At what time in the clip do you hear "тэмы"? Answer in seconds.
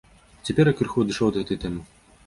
1.67-1.81